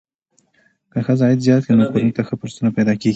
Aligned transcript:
که 0.91 0.99
ښځه 1.05 1.23
عاید 1.25 1.43
زیات 1.47 1.61
کړي، 1.65 1.75
نو 1.79 1.85
کورنۍ 1.91 2.11
ته 2.17 2.21
ښه 2.27 2.33
فرصتونه 2.41 2.69
پیدا 2.77 2.93
کېږي. 2.99 3.09